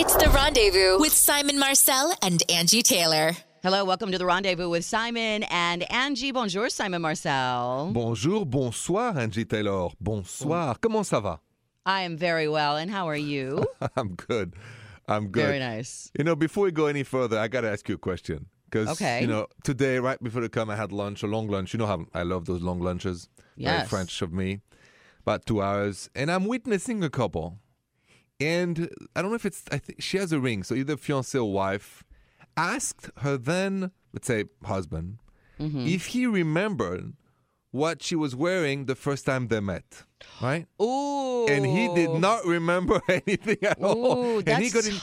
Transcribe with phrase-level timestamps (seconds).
[0.00, 3.32] It's the rendezvous with Simon Marcel and Angie Taylor.
[3.62, 6.32] Hello, welcome to the rendezvous with Simon and Angie.
[6.32, 7.90] Bonjour, Simon Marcel.
[7.92, 9.90] Bonjour, bonsoir, Angie Taylor.
[10.00, 10.78] Bonsoir.
[10.80, 11.40] Comment ça va?
[11.84, 13.64] I am very well, and how are you?
[13.96, 14.54] I'm good.
[15.06, 15.44] I'm good.
[15.46, 16.10] Very nice.
[16.18, 18.46] You know, before we go any further, I got to ask you a question.
[18.70, 19.20] Because, Okay.
[19.20, 21.74] you know, today, right before to come, I had lunch, a long lunch.
[21.74, 23.28] You know how I love those long lunches.
[23.58, 23.88] Very Yes.
[23.90, 24.60] French of me.
[25.20, 26.08] About two hours.
[26.14, 27.58] And I'm witnessing a couple.
[28.40, 30.62] And I don't know if it's, I think she has a ring.
[30.62, 32.04] So either fiance or wife
[32.56, 35.18] asked her then, let's say, husband,
[35.60, 35.86] Mm-hmm.
[35.88, 37.12] if he remembered
[37.70, 40.04] what she was wearing the first time they met.
[40.40, 40.66] Right?
[40.80, 41.46] Ooh.
[41.48, 44.16] and he did not remember anything at all.
[44.16, 44.94] Ooh, and he got in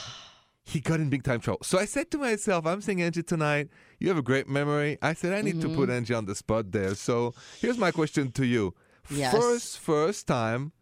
[0.64, 1.60] he got in big time trouble.
[1.62, 3.68] So I said to myself, I'm saying Angie tonight,
[4.00, 4.98] you have a great memory.
[5.00, 5.76] I said I need to Mm-hmm.
[5.76, 6.96] put Angie on the spot there.
[6.96, 8.74] So here's my question to you.
[9.10, 9.32] Yes.
[9.32, 10.72] First first time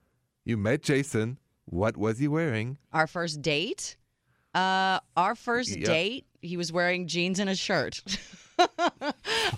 [0.47, 1.37] you met Jason,
[1.67, 2.79] what was he wearing?
[2.93, 3.97] Our first date?
[4.55, 5.85] Uh, our first Yep.
[5.87, 8.01] date, he was wearing jeans and a shirt.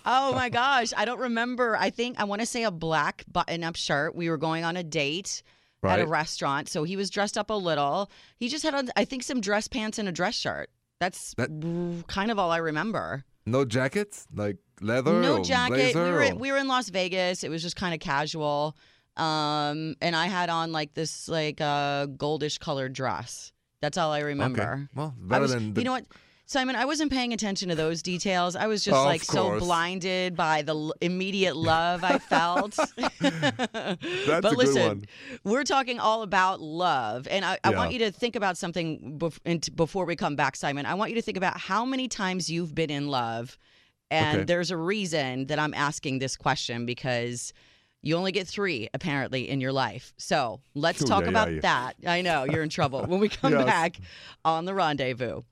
[0.07, 0.93] oh my gosh.
[0.97, 1.77] I don't remember.
[1.77, 4.15] I think I want to say a black button up shirt.
[4.15, 5.43] We were going on a date
[5.85, 6.69] at a restaurant.
[6.69, 8.11] So he was dressed up a little.
[8.37, 10.71] He just had on, I think, some dress pants and a dress shirt.
[11.01, 13.25] That's That- kind of all I remember.
[13.47, 14.27] No jackets?
[14.35, 15.21] Like leather?
[15.21, 15.95] no or jacket.
[15.95, 17.45] We were or- we were in Las Vegas.
[17.45, 18.77] It was just kind of casual.
[19.19, 23.53] Um, and I had on like this like uh goldish colored dress.
[23.81, 24.89] That's all I remember.
[24.95, 26.07] Well, I better was, than the you know what,
[26.47, 26.75] Simon?
[26.77, 28.57] I wasn't paying attention to those details.
[28.57, 32.77] I was just like so blinded by the l- immediate love I felt.
[32.97, 35.05] That's but a good listen,
[35.45, 39.77] we're talking all about love, and I, I want you to think about something bef-
[39.77, 40.87] before we come back, Simon.
[40.87, 43.59] I want you to think about how many times you've been in love,
[44.11, 44.45] and Okay.
[44.45, 47.53] there's a reason that I'm asking this question because.
[48.03, 50.13] You only get three, apparently, in your life.
[50.17, 51.61] So let's Ooh, talk yeah, about yeah.
[51.61, 51.97] that.
[52.07, 53.65] I know you're in trouble when we come Yes.
[53.65, 53.99] back
[54.45, 55.43] on the rendezvous.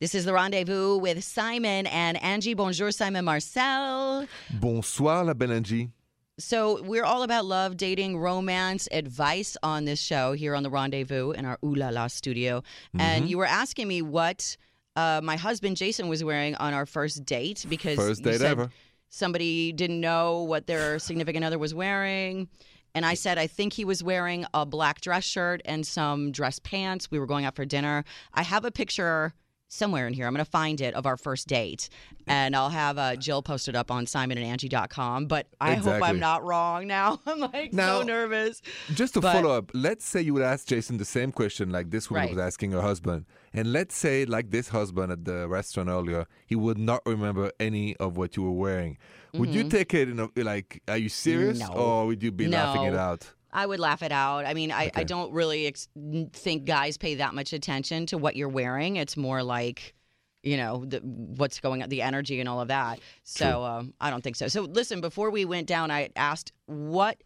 [0.00, 2.54] This is the rendezvous with Simon and Angie.
[2.54, 4.26] Bonjour, Simon Marcel.
[4.52, 5.90] Bonsoir, la belle Angie.
[6.38, 11.30] So we're all about love, dating, romance, advice on this show here on the Rendezvous
[11.32, 12.60] in our Ooh La La studio.
[12.60, 13.00] Mm-hmm.
[13.00, 14.56] And you were asking me what
[14.96, 18.70] uh, my husband Jason was wearing on our first date because First date said ever.
[19.12, 22.48] Somebody didn't know what their significant other was wearing.
[22.94, 26.58] And I said, I think he was wearing a black dress shirt and some dress
[26.58, 27.10] pants.
[27.10, 28.04] We were going out for dinner.
[28.34, 29.34] I have a picture
[29.72, 30.26] somewhere in here.
[30.26, 31.88] I'm going to find it of our first date.
[32.26, 35.26] And I'll have uh, Jill posted up on simonandangie.com.
[35.26, 37.20] But I hope I'm not wrong now.
[37.26, 38.60] I'm like Now- so nervous.
[38.94, 41.90] Just to But- follow up, let's say you would ask Jason the same question like
[41.90, 42.34] this woman Right.
[42.36, 43.24] was asking her husband.
[43.54, 47.96] And let's say, like this husband at the restaurant earlier, he would not remember any
[47.96, 48.96] of what you were wearing.
[49.34, 51.58] Would you take it in a, like, are you serious?
[51.62, 51.72] Mm-hmm.
[51.74, 51.78] No.
[51.80, 53.30] Or would you be laughing it out?
[53.52, 54.46] I would laugh it out.
[54.46, 55.88] I mean, I, I don't really ex-
[56.32, 58.96] think guys pay that much attention to what you're wearing.
[58.96, 59.94] It's more like,
[60.42, 63.00] you know, the, what's going on, the energy and all of that.
[63.24, 64.48] So um, I don't think so.
[64.48, 67.22] So listen, before we went down, I asked what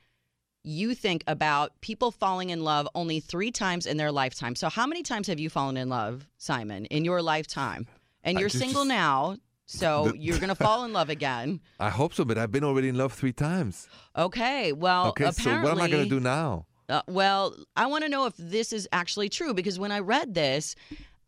[0.65, 4.57] you think about people falling in love only three times in their lifetime.
[4.57, 7.87] So how many times have you fallen in love, Simon, in your lifetime?
[8.25, 11.61] And you're just- single now, so The- you're going to fall in love again.
[11.79, 13.89] I hope so, but I've been already in love three times.
[14.17, 14.73] Okay.
[14.73, 16.67] Well, okay, so what am I going to do now?
[16.89, 20.35] Uh, well, I want to know if this is actually true because when I read
[20.35, 20.77] this,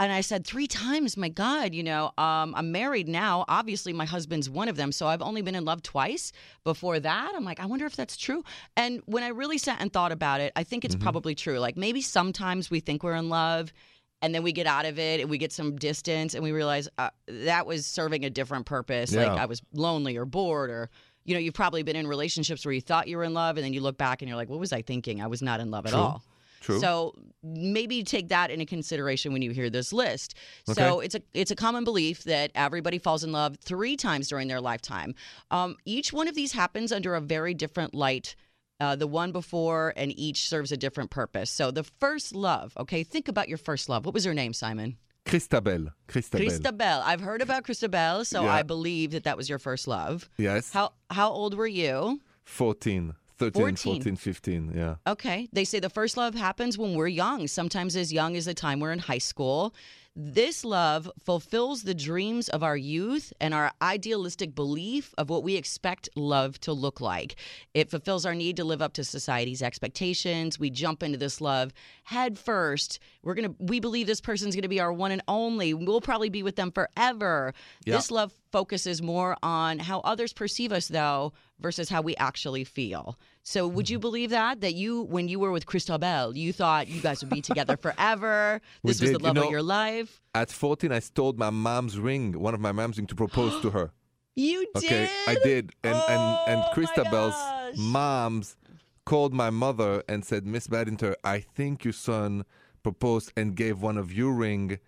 [0.00, 3.44] and I said three times, my God, you know, um, I'm married now.
[3.48, 6.30] Obviously, my husband's one of them, so I've only been in love twice.
[6.62, 8.44] Before that, I'm like, I wonder if that's true.
[8.76, 10.94] And when I really sat and thought about it, I think Mm-hmm.
[10.94, 11.58] it's probably true.
[11.58, 13.72] Like maybe sometimes we think we're in love.
[14.20, 16.88] And then we get out of it and we get some distance and we realize
[16.98, 19.14] uh, that was serving a different purpose.
[19.14, 20.90] Like I was lonely or bored or,
[21.24, 23.64] you know, you've probably been in relationships where you thought you were in love and
[23.64, 25.22] then you look back and you're like, what was I thinking?
[25.22, 26.22] I was not in love at all.
[26.60, 26.80] True.
[26.80, 30.34] So maybe take that into consideration when you hear this list.
[30.66, 34.48] So it's a it's a common belief that everybody falls in love three times during
[34.48, 35.14] their lifetime.
[35.52, 38.34] Um, each one of these happens under a very different light.
[38.80, 41.50] Uh, the one before and each serves a different purpose.
[41.50, 44.04] So the first love, okay, think about your first love.
[44.04, 44.96] What was her name, Simon?
[45.26, 45.88] Christabel.
[46.06, 46.46] Christabel.
[46.46, 47.02] Christabel.
[47.04, 48.52] I've heard about Christabel, so Yeah.
[48.54, 50.28] I believe that that was your first love.
[50.38, 50.72] Yes.
[50.72, 52.20] How how old were you?
[52.44, 53.14] 14.
[53.36, 53.94] 13, 14.
[54.02, 54.72] 14, 15.
[54.74, 54.94] Yeah.
[55.06, 55.48] Okay.
[55.52, 58.80] They say the first love happens when we're young, sometimes as young as the time
[58.80, 59.74] we're in high school.
[60.16, 65.54] This love fulfills the dreams of our youth and our idealistic belief of what we
[65.54, 67.36] expect love to look like.
[67.72, 70.58] It fulfills our need to live up to society's expectations.
[70.58, 71.72] We jump into this love
[72.02, 72.98] head first.
[73.22, 75.72] We're going to we believe this person's going to be our one and only.
[75.72, 77.54] We'll probably be with them forever.
[77.84, 77.94] Yeah.
[77.96, 83.18] This love focuses more on how others perceive us though versus how we actually feel.
[83.42, 84.02] So would you hmm.
[84.02, 87.40] believe that that you when you were with Christabel, you thought you guys would be
[87.40, 88.60] together forever?
[88.84, 89.20] This was the did.
[89.20, 90.20] You love know- of your life.
[90.34, 93.70] At 14, I stole my mom's ring, one of my mom's ring, to propose to
[93.70, 93.92] her.
[94.36, 94.84] You did.
[94.84, 97.34] Okay, I did, and and and Oh, my Christabel's
[97.76, 98.56] mom's
[99.04, 102.44] called my mother and said, Miss Badinter, I think your son
[102.82, 104.78] proposed and gave one of your ring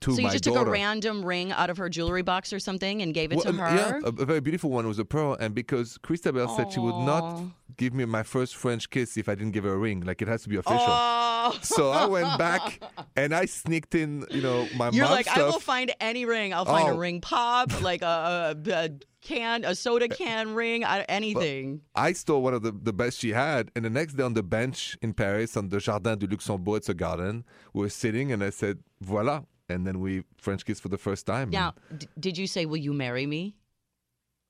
[0.00, 0.60] to So you just daughter.
[0.60, 3.50] took a random ring out of her jewelry box or something and gave it to
[3.50, 3.76] Well, her.
[3.76, 4.84] Yeah, a, a very beautiful one.
[4.84, 7.42] It was a pearl, and because Christabel said she would not
[7.76, 10.28] give me my first French kiss if I didn't give her a ring, like it
[10.28, 10.78] has to be official.
[10.88, 11.58] Oh.
[11.62, 12.80] So I went back
[13.16, 15.38] and I sneaked in, you know, my You're like, stuff.
[15.38, 16.52] I will find any ring.
[16.54, 16.96] I'll find a Oh.
[16.96, 18.90] ring pop, like a, a, a
[19.22, 21.80] can, a soda can ring, anything.
[21.94, 24.42] I stole one of the, the best she had, and the next day on the
[24.42, 27.44] bench in Paris, on the Jardin du Luxembourg, it's a garden,
[27.74, 31.26] we were sitting, and I said, "Voila!" And then we French kissed for the first
[31.26, 31.50] time.
[31.50, 33.54] Now, d- did you say, "Will you marry me"?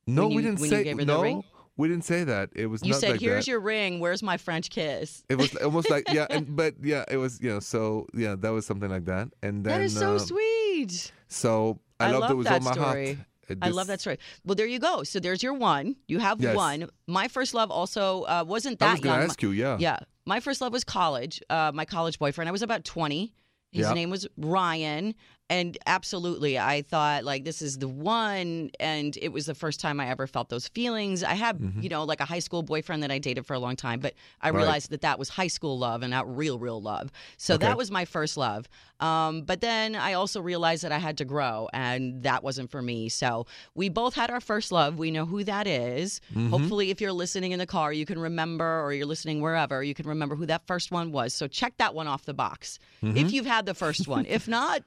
[0.07, 1.45] no, when we didn't say gave her the no.
[1.77, 2.51] We didn't say that.
[2.55, 3.51] It was You not said, like "Here's that.
[3.51, 4.01] your ring.
[4.01, 7.51] Where's my French kiss?" It was almost like yeah, and, but yeah, it was you
[7.51, 11.13] know so yeah, that was something like that, and then that is so uh, sweet.
[11.29, 12.77] So I, I love that story.
[13.15, 13.19] heart.
[13.49, 14.19] It I love that story.
[14.45, 15.03] Well, there you go.
[15.05, 15.97] So there's your one.
[16.07, 16.55] You have Yes.
[16.55, 16.89] one.
[17.07, 19.21] My first love also uh, wasn't that I was going young.
[19.23, 19.77] to ask you, yeah.
[19.81, 19.99] Yeah.
[20.25, 21.43] My first love was college.
[21.51, 22.49] Uh, my college boyfriend.
[22.49, 23.33] I was about 20.
[23.73, 23.93] His Yeah.
[23.95, 25.15] name was Ryan.
[25.51, 28.71] And absolutely, I thought like this is the one.
[28.79, 31.23] And it was the first time I ever felt those feelings.
[31.25, 33.77] I had, you know, like a high school boyfriend that I dated for a long
[33.77, 34.57] time, but I Mm-hmm.
[34.57, 34.63] Right.
[34.63, 37.11] realized that that was high school love and not real, real love.
[37.37, 37.67] So Okay.
[37.67, 38.69] that was my first love.
[39.01, 42.81] Um, but then I also realized that I had to grow, and that wasn't for
[42.83, 43.09] me.
[43.09, 44.99] So we both had our first love.
[44.99, 46.21] We know who that is.
[46.31, 46.51] Mm-hmm.
[46.51, 49.95] Hopefully, if you're listening in the car, you can remember, or you're listening wherever, you
[49.95, 51.35] can remember who that first one was.
[51.35, 53.17] So check that one off the box Mm-hmm.
[53.17, 54.27] if you've had the first one.
[54.27, 54.83] if not,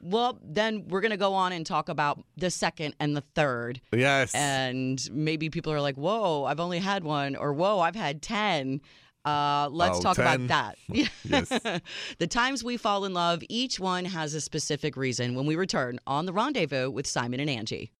[0.00, 3.80] well, then we're going to go on and talk about the second and the third.
[3.92, 4.34] Yes.
[4.34, 8.80] And maybe people are like, whoa, I've only had one, or whoa, I've had 10.
[9.24, 10.26] Uh, let's Oh, talk 10.
[10.26, 10.78] about that.
[11.24, 11.48] Yes.
[12.18, 15.98] the times we fall in love, each one has a specific reason when we return
[16.06, 17.90] on the rendezvous with Simon and Angie.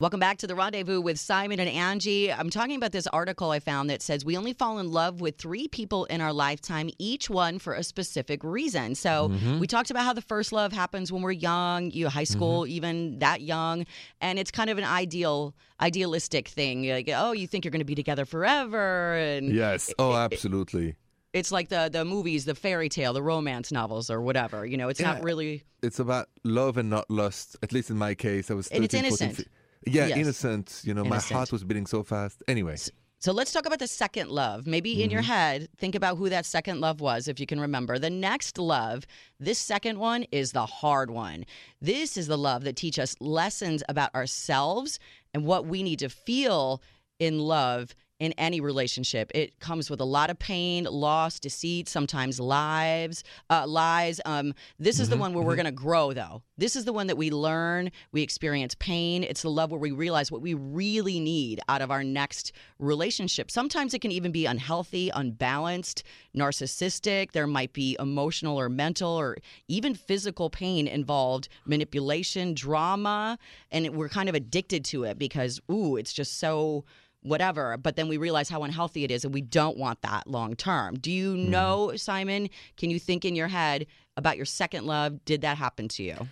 [0.00, 2.32] Welcome back to the rendezvous with Simon and Angie.
[2.32, 5.38] I'm talking about this article I found that says we only fall in love with
[5.38, 8.94] three people in our lifetime, each one for a specific reason.
[8.94, 9.58] So mm-hmm.
[9.58, 12.74] we talked about how the first love happens when we're young, you high school, mm-hmm.
[12.74, 13.86] even that young,
[14.20, 16.88] and it's kind of an ideal, idealistic thing.
[16.88, 19.92] Like, oh, you think you're going to be together forever, and yes.
[19.98, 20.94] Oh, absolutely.
[21.32, 24.64] it's like the the movies, the fairy tale, the romance novels, or whatever.
[24.64, 25.14] You know, it's Yeah.
[25.14, 25.64] not really.
[25.82, 27.56] It's about love and not lust.
[27.64, 28.68] At least in my case, I was.
[28.68, 29.46] And it's 13, 14, innocent.
[29.48, 30.18] fi- Yeah, Yes.
[30.18, 30.80] innocent.
[30.84, 32.42] You know, my heart was beating so fast.
[32.48, 32.76] Anyway,
[33.20, 34.64] So let's talk about the second love.
[34.66, 35.32] Maybe in your Mm-hmm.
[35.32, 37.98] head, think about who that second love was, if you can remember.
[37.98, 39.06] The next love,
[39.40, 41.44] this second one is the hard one.
[41.80, 45.00] This is the love that teach us lessons about ourselves
[45.34, 46.80] and what we need to feel
[47.18, 49.30] in love in any relationship.
[49.34, 54.20] It comes with a lot of pain, loss, deceit, sometimes lives, uh, lies.
[54.24, 56.42] Um, this is the one where we're going to grow, though.
[56.56, 59.22] This is the one that we learn, we experience pain.
[59.22, 63.50] It's the love where we realize what we really need out of our next relationship.
[63.50, 66.02] Sometimes it can even be unhealthy, unbalanced,
[66.36, 67.32] narcissistic.
[67.32, 69.36] There might be emotional or mental or
[69.68, 73.38] even physical pain involved, manipulation, drama,
[73.70, 76.84] and we're kind of addicted to it because, ooh, it's just so
[77.22, 77.76] whatever.
[77.76, 80.94] But then we realize how unhealthy it is, and we don't want that long term.
[80.96, 82.48] Do you know, Simon?
[82.76, 83.86] Can you think in your head
[84.16, 85.24] about your second love?
[85.24, 86.28] Did that happen to you?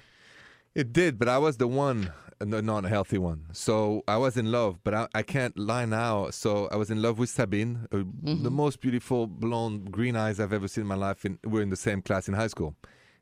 [0.74, 3.46] it did, but I was the one, the non-healthy one.
[3.52, 6.28] So I was in love, but I, I can't lie now.
[6.28, 8.42] So I was in love with Sabine, uh, Mm-hmm.
[8.42, 11.24] the most beautiful blonde, green eyes I've ever seen in my life.
[11.24, 12.74] And we're in the same class in high school,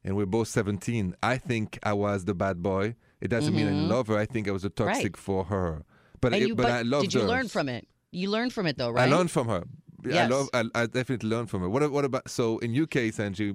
[0.02, 1.14] and we're both 17.
[1.22, 2.96] I think I was the bad boy.
[3.20, 4.18] It doesn't mean I didn't love her.
[4.18, 5.30] I think I was a toxic Mm-hmm.
[5.30, 5.44] Right.
[5.44, 5.84] for her.
[6.24, 7.26] But, And it, you, but, I loved did you her.
[7.26, 7.86] learn from it?
[8.10, 9.08] You learned from it, though, right?
[9.08, 9.64] I learned from her.
[10.10, 10.48] I love.
[10.54, 11.68] I, I definitely learned from her.
[11.68, 11.90] What?
[11.90, 12.30] What about?
[12.30, 13.54] So in your case, Angie,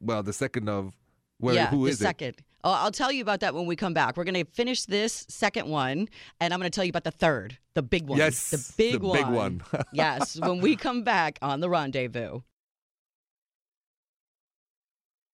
[0.00, 0.96] well, the second of,
[1.38, 2.04] where yeah, who the is it?
[2.04, 2.36] second.
[2.62, 4.16] Oh, I'll tell you about that when we come back.
[4.16, 6.08] We're going to finish this second one,
[6.40, 8.18] and I'm going to tell you about the third, the big one.
[8.18, 9.16] Yes, the big the one.
[9.18, 9.62] big one.
[9.92, 12.40] yes, when we come back on the rendezvous.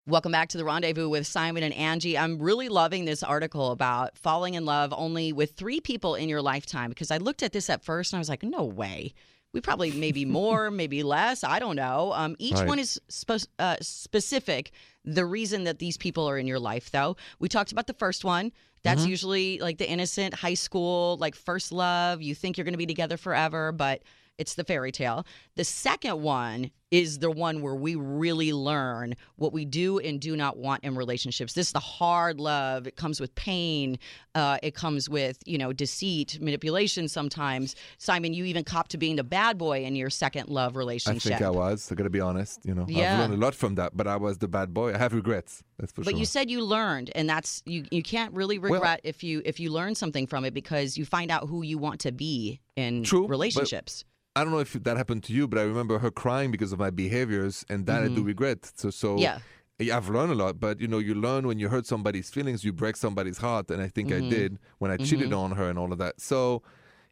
[0.08, 2.16] Welcome back to the rendezvous with Simon and Angie.
[2.16, 6.40] I'm really loving this article about falling in love only with three people in your
[6.40, 9.14] lifetime because I looked at this at first and I was like, no way.
[9.52, 11.42] We probably maybe more, maybe less.
[11.42, 12.12] I don't know.
[12.12, 12.68] Um, each Right.
[12.68, 14.70] one is spe- uh, specific.
[15.04, 18.25] The reason that these people are in your life, though, we talked about the first
[18.25, 18.52] one.
[18.84, 19.10] That's Mm-hmm.
[19.10, 22.22] usually like the innocent high school, like first love.
[22.22, 24.02] You think you're going to be together forever, but
[24.38, 25.26] it's the fairy tale.
[25.56, 30.36] The second one is the one where we really learn what we do and do
[30.36, 31.52] not want in relationships.
[31.54, 32.86] This is the hard love.
[32.86, 33.98] It comes with pain.
[34.36, 37.08] Uh, it comes with you know deceit, manipulation.
[37.08, 41.32] Sometimes, Simon, you even cop to being the bad boy in your second love relationship.
[41.32, 41.90] I think I was.
[41.90, 42.60] I gotta be honest.
[42.64, 43.14] You know, Yeah.
[43.14, 44.94] I've learned a lot from that, but I was the bad boy.
[44.94, 45.62] I have regrets.
[45.78, 46.18] That's for But sure.
[46.20, 47.84] you said you learned, and that's you.
[47.90, 51.04] You can't really Well- regret if you if you learn something from it because you
[51.04, 54.04] find out who you want to be in True, but- relationships.
[54.36, 56.78] I don't know if that happened to you, but I remember her crying because of
[56.78, 58.70] my behaviors, and that I do regret.
[58.76, 59.42] So, so Mm-hmm.
[59.80, 59.96] Yeah.
[59.96, 60.58] I've learned a lot.
[60.58, 63.80] But you know, you learn when you hurt somebody's feelings, you break somebody's heart, and
[63.82, 64.26] I think Mm-hmm.
[64.26, 66.20] I did when I cheated on her and all of that.
[66.20, 66.62] So.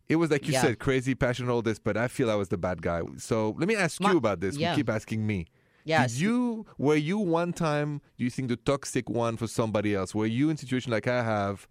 [0.06, 0.60] It was like you Yeah.
[0.60, 3.00] said, crazy passion, all this, but I feel I was the bad guy.
[3.16, 4.54] So let me ask Ma- you about this.
[4.54, 4.72] yeah.
[4.72, 5.46] You keep asking me.
[5.86, 6.12] Yes.
[6.12, 8.02] Did you were you one time?
[8.18, 10.14] Do you think the toxic one for somebody else?
[10.14, 11.66] Were you in a situation like I have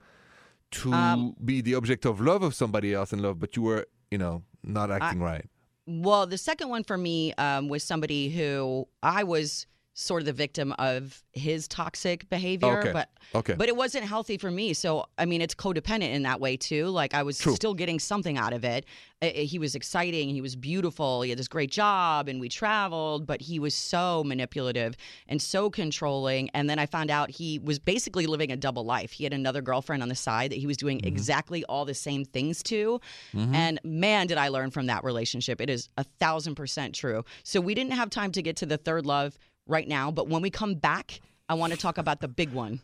[0.81, 3.85] to Um, be the object of love of somebody else in love, but you were,
[4.09, 5.45] you know, not acting right?
[5.85, 10.33] Well, the second one for me um, was somebody who I was sort of the
[10.33, 12.91] victim of his toxic behavior, Okay.
[12.93, 13.53] but Okay.
[13.53, 14.73] but it wasn't healthy for me.
[14.73, 16.87] So I mean, it's codependent in that way too.
[16.87, 17.53] Like I was True.
[17.55, 18.85] still getting something out of it.
[19.21, 20.29] Uh, uh, He was exciting.
[20.29, 21.21] He was beautiful.
[21.21, 23.27] He had this great job, and we traveled.
[23.27, 24.95] But he was so manipulative
[25.27, 26.49] and so controlling.
[26.55, 29.11] And then I found out he was basically living a double life.
[29.11, 32.25] He had another girlfriend on the side that he was doing exactly all the same
[32.25, 32.99] things to.
[33.33, 35.61] And man, did I learn from that relationship.
[35.61, 37.23] It is a thousand percent true.
[37.43, 40.11] So we didn't have time to get to the third love right now.
[40.11, 42.81] But when we come back, I want to talk about the big one.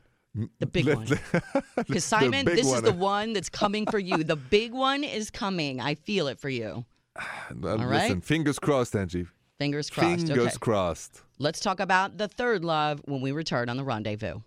[0.60, 1.08] The big one.
[1.76, 4.24] Because Simon, this is the one that's coming for you.
[4.24, 5.82] The big one is coming.
[5.82, 6.86] I feel it for you.
[7.20, 8.24] All Listen, right.
[8.24, 9.28] fingers crossed, Angie.
[9.58, 10.28] Fingers crossed.
[10.28, 10.58] Fingers okay.
[10.60, 11.24] crossed.
[11.40, 14.40] Let's talk about the third love when we return on the rendezvous.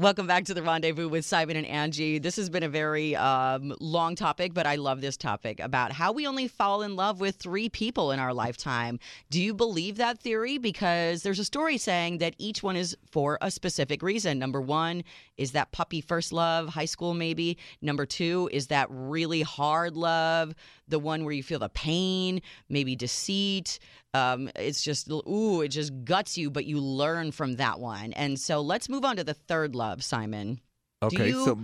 [0.00, 2.20] Welcome back to the rendezvous with Simon and Angie.
[2.20, 6.12] This has been a very um, long topic, but I love this topic about how
[6.12, 9.00] we only fall in love with three people in our lifetime.
[9.28, 10.56] Do you believe that theory?
[10.56, 14.38] Because there's a story saying that each one is for a specific reason.
[14.38, 15.02] Number one
[15.36, 17.58] is that puppy first love, high school maybe.
[17.82, 20.54] Number two is that really hard love,
[20.88, 23.78] the one where you feel the pain, maybe deceit.
[24.14, 28.12] Um, it's just, ooh, it just guts you, but you learn from that one.
[28.14, 30.60] And so let's move on to the third love, Simon.
[31.02, 31.58] Okay, you- so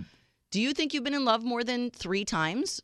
[0.51, 2.81] Do you think you've been in love more than three times?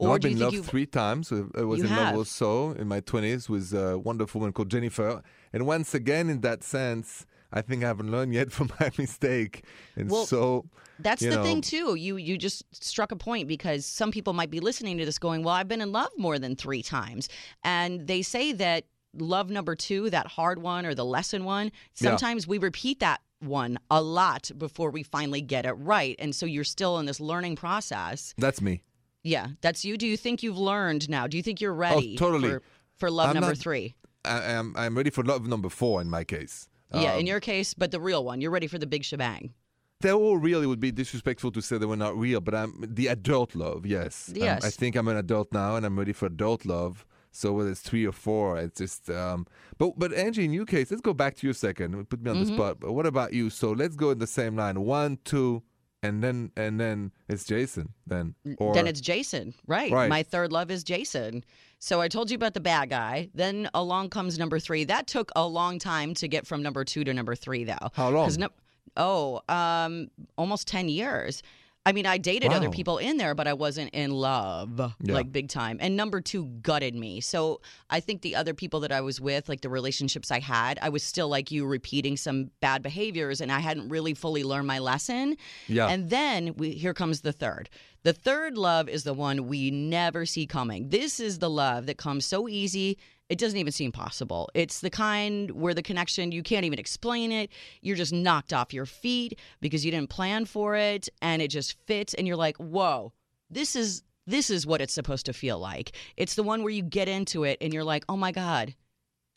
[0.00, 1.30] no, Or I've do been you in think love three times.
[1.32, 1.98] I was in have.
[2.08, 5.22] love also in my 20s with a wonderful woman called Jennifer.
[5.52, 9.64] And once again, in that sense, I think I haven't learned yet from my mistake.
[9.96, 10.66] And Well, so,
[10.98, 11.94] That's the know, thing too.
[11.94, 15.42] You you just struck a point because some people might be listening to this going,
[15.42, 17.28] "Well, I've been in love more than 3 times."
[17.64, 22.10] And they say that love number 2, that hard one or the lesson one, Yeah.
[22.10, 26.16] sometimes we repeat that one a lot before we finally get it right.
[26.18, 28.32] And so you're still in this learning process.
[28.38, 28.82] That's me.
[29.22, 29.98] Yeah, that's you.
[29.98, 31.26] Do you think you've learned now?
[31.26, 32.48] Do you think you're oh, ready Oh, totally.
[32.50, 32.62] for,
[32.96, 33.94] for love I'm number not- 3?
[34.24, 36.68] I'm, I'm ready for love number four in my case.
[36.94, 38.40] Yeah, Um, in your case, but the real one.
[38.40, 39.52] You're ready for the big shebang.
[40.00, 40.62] They're all real.
[40.62, 43.86] It would be disrespectful to say they were not real, but I'm the adult love.
[43.86, 44.64] Yes, Um, Yes.
[44.64, 47.06] I think I'm an adult now, and I'm ready for adult love.
[47.30, 49.08] So whether it's three or four, it's just.
[49.08, 49.46] Um,
[49.78, 52.08] but but Angie, in your case, let's go back to you a second.
[52.10, 52.46] Put me on Mm-hmm.
[52.48, 52.80] the spot.
[52.80, 53.48] But what about you?
[53.48, 54.80] So let's go in the same line.
[54.84, 55.62] One, two,
[56.02, 57.92] and then and then it's Jason.
[58.06, 59.90] Then or then it's Jason, right?
[59.90, 60.08] Right.
[60.08, 61.44] My third love is Jason.
[61.78, 63.28] So I told you about the bad guy.
[63.34, 64.84] Then along comes number three.
[64.84, 67.90] That took a long time to get from number two to number three, though.
[67.92, 68.30] How long?
[68.38, 68.48] No,
[68.96, 71.42] oh, um, almost ten years.
[71.84, 75.14] I mean, I dated other people in there, but I wasn't in love, Yeah.
[75.14, 75.78] like big time.
[75.80, 77.20] And number two gutted me.
[77.20, 77.60] So
[77.90, 80.90] I think the other people that I was with, like the relationships I had, I
[80.90, 84.78] was still like you, repeating some bad behaviors, and I hadn't really fully learned my
[84.78, 85.36] lesson.
[85.66, 85.88] Yeah.
[85.88, 87.68] And then we, here comes the third.
[88.04, 90.88] The third love is the one we never see coming.
[90.90, 92.96] This is the love that comes so easy,
[93.32, 94.50] it doesn't even seem possible.
[94.52, 97.48] It's the kind where the connection, you can't even explain it.
[97.80, 101.78] You're just knocked off your feet because you didn't plan for it and it just
[101.86, 102.12] fits.
[102.12, 103.14] And you're like, whoa,
[103.50, 104.02] this is.
[104.24, 105.96] This is what it's supposed to feel like.
[106.16, 108.72] It's the one where you get into it and you're like, oh my God,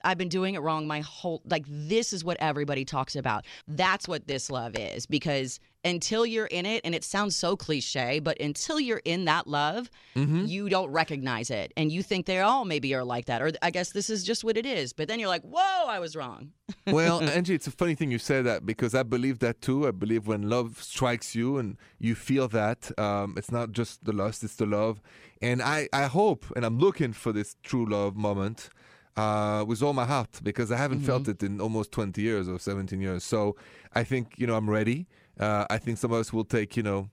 [0.06, 3.46] I've been doing it wrong my whole like this is what everybody talks about.
[3.68, 8.20] That's what this love is because until you're in it and it sounds so cliche,
[8.20, 10.46] but until you're in that love, Mm-hmm.
[10.46, 13.70] you don't recognize it and you think they all maybe are like that or I
[13.70, 14.94] guess this is just what it is.
[14.94, 16.52] But then you're like, "Whoa, I was wrong."
[16.88, 19.86] well, Angie, it's a funny thing you say that because I believe that too.
[19.88, 24.14] I believe when love strikes you and you feel that, um, it's not just the
[24.14, 25.02] lust, it's the love.
[25.42, 28.70] And I, I hope and I'm looking for this true love moment
[29.18, 32.60] uh, with all my heart because I haven't felt it in almost 20 years or
[32.60, 33.24] 17 years.
[33.24, 33.56] So
[33.94, 35.08] I think, you know, I'm ready.
[35.40, 37.10] Uh, I think some of us will take, you know,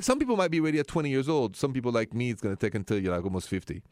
[0.00, 1.56] some people might be ready at 20 years old.
[1.56, 3.82] Some people like me, it's going to take until you're like almost 50.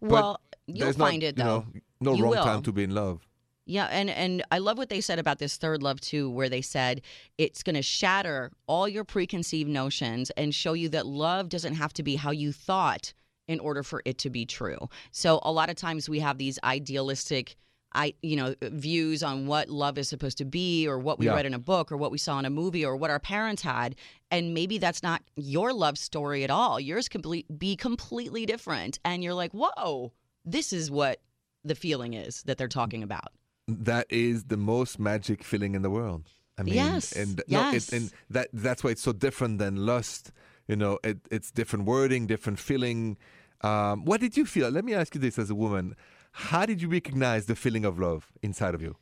[0.00, 1.58] Well, You'll there's find not, it you though.
[1.60, 1.66] know,
[2.00, 2.44] no You wrong will.
[2.44, 3.26] time to be in love.
[3.64, 6.62] Yeah, and and I love what they said about this third love too, where they
[6.62, 7.02] said
[7.36, 11.92] it's going to shatter all your preconceived notions and show you that love doesn't have
[11.94, 13.12] to be how you thought
[13.48, 14.88] in order for it to be true.
[15.10, 17.56] So a lot of times we have these idealistic
[17.94, 21.32] I you know views on what love is supposed to be or what we Yeah.
[21.36, 23.62] read in a book or what we saw in a movie or what our parents
[23.62, 23.96] had
[24.30, 26.78] and maybe that's not your love story at all.
[26.78, 27.24] Yours could
[27.58, 30.12] be completely different and you're like, "Whoa,
[30.44, 31.22] this is what
[31.64, 33.32] the feeling is that they're talking about."
[33.70, 36.24] that is the most magic feeling in the world.
[36.58, 37.72] I mean, Yes, and yes.
[37.72, 40.30] no, it, and that that's why it's so different than lust.
[40.66, 43.16] You know, it, it's different wording, different feeling.
[43.62, 44.70] Um, what did you feel?
[44.70, 45.96] Let me ask you this: as a woman,
[46.32, 48.96] how did you recognize the feeling of love inside of you?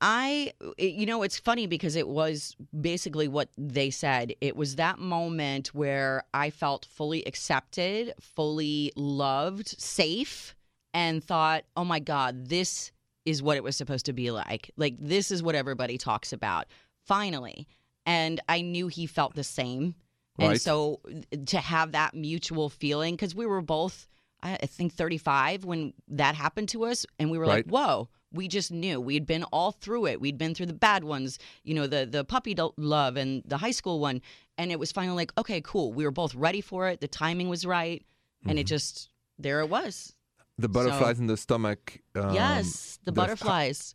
[0.00, 4.34] I, you know, it's funny because it was basically what they said.
[4.42, 10.54] It was that moment where I felt fully accepted, fully loved, safe,
[10.92, 12.92] and thought, oh my God, this
[13.24, 14.70] is what it was supposed to be like.
[14.76, 16.66] Like, this is what everybody talks about.
[17.06, 17.66] Finally.
[18.04, 19.94] And I knew he felt the same.
[20.38, 21.00] And so
[21.46, 24.08] to have that mutual feeling, because we were both,
[24.42, 28.72] I think, 35 when that happened to us, and we were like, whoa, we just
[28.72, 29.00] knew.
[29.00, 30.20] We'd been all through it.
[30.20, 33.70] We'd been through the bad ones, you know, the, the puppy love and the high
[33.70, 34.20] school one.
[34.58, 35.92] And it was finally like, okay, cool.
[35.92, 37.00] We were both ready for it.
[37.00, 38.04] The timing was right.
[38.46, 40.14] And it just, there it was.
[40.58, 42.00] The butterflies in the stomach.
[42.14, 43.94] Um, yes, the, butterflies.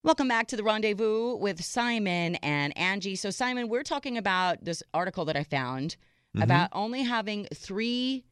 [0.02, 3.16] Welcome back to the rendezvous with Simon and Angie.
[3.16, 5.96] So, Simon, we're talking about this article that I found
[6.34, 6.42] Mm-hmm.
[6.42, 8.24] about only having three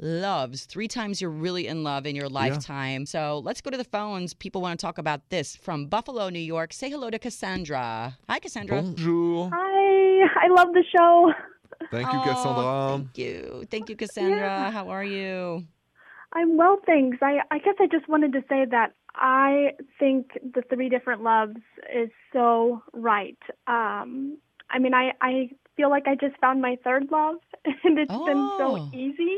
[0.00, 3.06] loves, three times you're really in love in your lifetime.
[3.06, 4.34] So, let's go to the phones.
[4.34, 6.72] People want to talk about this from Buffalo, New York.
[6.72, 8.16] Say hello to Cassandra.
[8.28, 8.82] Hi, Cassandra.
[8.82, 9.50] Bonjour.
[9.52, 11.32] Hi, I love the show.
[11.90, 12.98] Thank you, Oh, Cassandra.
[12.98, 13.64] Thank you.
[13.70, 14.38] Thank you, Cassandra.
[14.38, 14.70] Yeah.
[14.70, 15.64] How are you?
[16.32, 17.18] I'm well, thanks.
[17.22, 21.56] I, I guess I just wanted to say that I think the three different loves
[21.92, 23.38] is so right.
[23.66, 24.38] Um,
[24.70, 28.36] I mean, I, I feel like I just found my third love, and it's been
[28.38, 28.88] Oh.
[28.92, 29.36] so easy.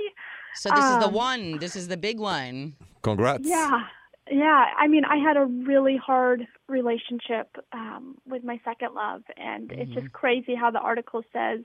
[0.55, 1.59] So, this is the Um, one.
[1.59, 2.75] This is the big one.
[3.03, 3.47] Congrats.
[3.49, 3.87] Yeah.
[4.31, 9.71] Yeah, I mean, I had a really hard relationship um, with my second love, and
[9.73, 11.61] it's just crazy how the article says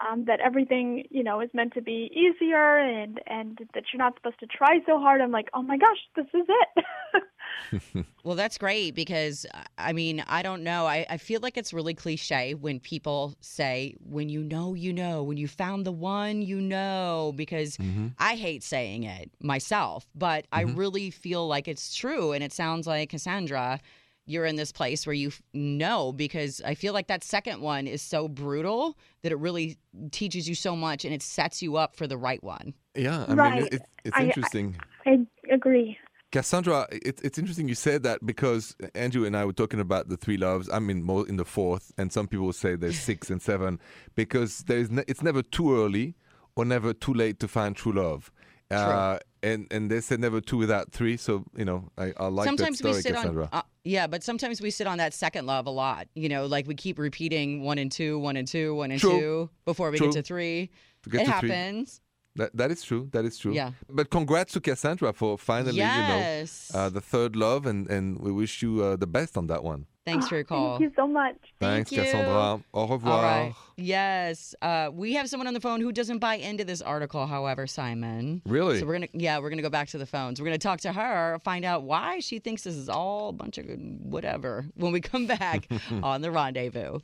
[0.00, 4.14] um, that everything, you know, is meant to be easier, and and that you're not
[4.16, 5.20] supposed to try so hard.
[5.20, 6.84] I'm like, oh my gosh, this is it.
[8.22, 9.46] Well, that's great because
[9.78, 10.86] I mean, I don't know.
[10.86, 15.22] I, I feel like it's really cliche when people say, when you know, you know,
[15.22, 18.08] when you found the one, you know, because Mm-hmm.
[18.18, 22.32] I hate saying it myself, but I really feel like it's true.
[22.32, 23.80] And it sounds like, Cassandra,
[24.26, 28.02] you're in this place where you know because I feel like that second one is
[28.02, 29.78] so brutal that it really
[30.10, 32.74] teaches you so much and it sets you up for the right one.
[32.94, 33.62] Yeah, I mean, Right.
[33.62, 34.76] it, it, it's I- I- interesting.
[35.06, 35.96] I agree.
[36.32, 40.16] Cassandra, it, it's interesting you said that because Andrew and I were talking about the
[40.16, 40.68] three loves.
[40.68, 43.78] I'm in more in the fourth, and some people say there's six and seven
[44.16, 46.16] because there's ne- it's never too early
[46.56, 48.32] or never too late to find true love.
[48.70, 51.16] Uh, and and they said never two without three.
[51.16, 53.48] So you know, I, I like sometimes that story, we sit Cassandra.
[53.52, 56.46] on uh, yeah but sometimes we sit on that second love a lot you know
[56.46, 59.20] like we keep repeating one and two one and two one and True.
[59.20, 60.08] two before we True.
[60.08, 60.70] get to three
[61.04, 61.48] To get it to three.
[61.50, 62.00] happens
[62.34, 63.08] That that is true.
[63.12, 63.54] That is true.
[63.54, 63.70] Yeah.
[63.88, 68.18] But congrats to Cassandra for finally, yes you know, uh, the third love, and and
[68.18, 69.86] we wish you uh, the best on that one.
[70.06, 71.36] Thanks for your call Thank you so much.
[71.60, 72.00] Thanks, you.
[72.02, 72.62] Cassandra.
[72.72, 73.12] Au revoir.
[73.14, 76.80] all right yes uh, we have someone on the phone who doesn't buy into this
[76.80, 78.80] article however simon Really?
[78.80, 80.92] so we're gonna yeah we're gonna go back to the phones we're gonna talk to
[80.92, 83.66] her find out why she thinks this is all a bunch of
[84.00, 85.68] whatever when we come back
[86.02, 87.00] on the rendezvous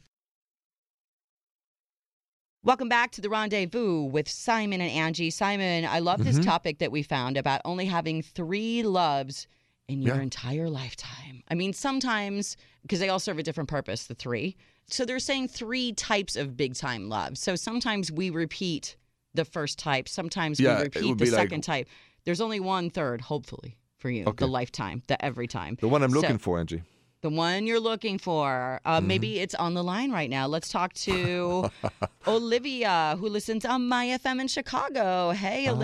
[2.65, 5.31] Welcome back to the rendezvous with Simon and Angie.
[5.31, 6.45] Simon, I love this Mhm.
[6.45, 9.49] topic that we found about only having three loves
[9.93, 10.23] in your Yeah.
[10.23, 11.43] entire lifetime.
[11.49, 14.57] I mean, sometimes, because they all serve a different purpose, the three.
[14.87, 17.39] So they're saying three types of big time love.
[17.39, 18.97] So sometimes we repeat
[19.35, 21.89] the first type, sometimes Yeah, we repeat the be like- second type.
[22.25, 23.77] There's only one third, hopefully.
[23.99, 24.25] for you.
[24.25, 24.45] Okay.
[24.45, 25.77] The lifetime, the every time.
[25.81, 26.83] The one I'm So- looking for, Angie.
[27.21, 28.81] The one you're looking for.
[28.85, 29.07] Uh, Mm-hmm.
[29.07, 30.49] Maybe it's on the line right now.
[30.49, 31.71] Let's talk to
[32.27, 35.31] Olivia, who listens on My FM in Chicago.
[35.31, 35.75] Hey, Oh.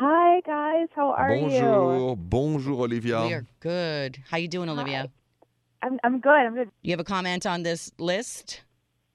[0.00, 0.12] Olivia.
[0.12, 1.48] Hi guys, how are you?
[1.48, 3.22] Bonjour, bonjour, Olivia.
[3.26, 4.18] We are good.
[4.30, 5.10] How you doing, Olivia?
[5.82, 6.30] I'm I'm good.
[6.30, 6.70] I'm good.
[6.82, 8.62] You have a comment on this list?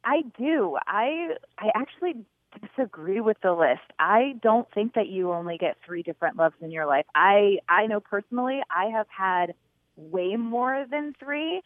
[0.04, 0.78] I do.
[0.88, 2.16] I I actually
[2.62, 3.82] disagree with the list.
[4.00, 7.06] I don't think that you only get three different loves in your life.
[7.16, 9.54] I I know personally I have had
[9.96, 11.62] way more than 3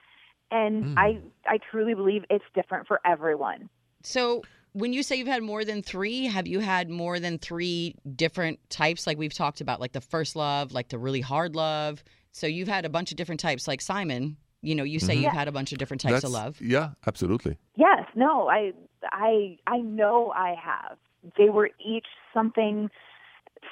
[0.51, 0.93] and Mm.
[0.97, 3.69] I I truly believe it's different for everyone.
[4.03, 4.41] So,
[4.73, 8.59] when you say you've had more than three, have you had more than three different
[8.69, 9.05] types?
[9.05, 12.03] Like we've talked about, like the first love, like the really hard love.
[12.31, 13.67] So, you've had a bunch of different types.
[13.67, 15.23] Like Simon, you know, you say Mhm.
[15.23, 16.61] you've had a bunch of different types of love.
[16.61, 17.57] Yeah, absolutely.
[17.75, 18.71] Yes, no, I
[19.11, 20.97] I I know I have.
[21.37, 22.89] They were each something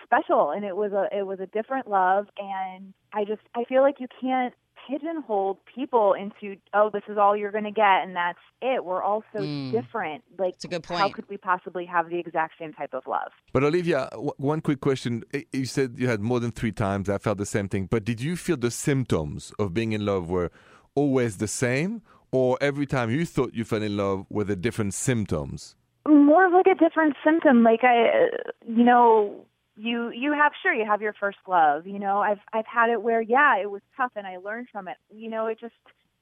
[0.04, 3.82] special and it was a it was a different love and I just I feel
[3.82, 4.54] like you can't
[4.90, 8.84] pigeonhole people into oh this is all you're going to get and that's it.
[8.84, 9.72] We're all so Mm.
[9.72, 10.24] different.
[10.38, 13.32] Like It's a good how could we possibly have the exact same type of love?
[13.54, 15.24] But Olivia, w- one quick question.
[15.54, 17.10] You said you had more than three times.
[17.10, 17.88] I felt the same thing.
[17.90, 20.52] But did you feel the symptoms of being in love were
[20.96, 22.02] always the same?
[22.32, 25.76] Or every time you thought you fell in love were the different symptoms?
[26.08, 29.46] more of like a different symptom like i uh, you know
[29.80, 33.02] you you have sure you have your first love you know i've i've had it
[33.02, 35.74] where yeah it was tough and i learned from it you know it just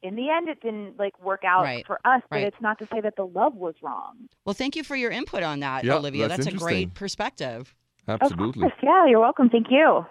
[0.03, 2.47] in the end it didn't like work out Right, for us but right.
[2.47, 5.41] it's not to say that the love was wrong Well, thank you for your input
[5.41, 6.27] on that, Yeah, Olivia.
[6.27, 7.73] that's That's, a great perspective.
[8.07, 8.63] Absolutely.
[8.63, 10.05] of course yeah you're welcome thank you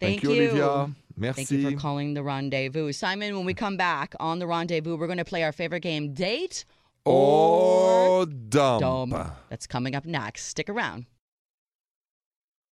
[0.00, 0.90] Thank, you, Olivia.
[1.16, 1.44] Merci.
[1.44, 2.90] Thank you for calling the rendezvous.
[2.92, 6.14] Simon, when we come back on the rendezvous, we're going to play our favorite game,
[6.14, 6.64] Date
[7.04, 8.80] or dump.
[8.80, 9.32] Dumb.
[9.50, 10.44] That's coming up next.
[10.46, 11.04] Stick around.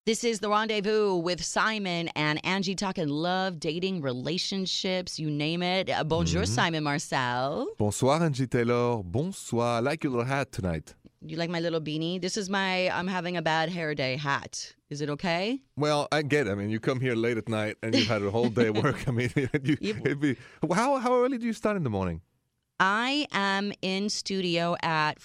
[0.06, 5.90] This is the rendezvous with Simon and Angie talking love, dating, relationships, you name it.
[5.90, 6.54] Uh, bonjour, Mm-hmm.
[6.54, 7.66] Simon Marcel.
[7.80, 9.02] Bonsoir, Angie Taylor.
[9.02, 9.78] Bonsoir.
[9.78, 10.94] I like your little hat tonight.
[11.26, 12.22] You like my little beanie?
[12.22, 14.76] This is my I'm having a bad hair day hat.
[14.92, 15.60] Is it okay?
[15.76, 16.52] Well, I get it.
[16.52, 19.08] I mean, you come here late at night and you've had a whole day work.
[19.08, 20.38] I mean, you, it'd be,
[20.72, 22.22] how, how early do you start in the morning?
[22.80, 25.20] I am in studio at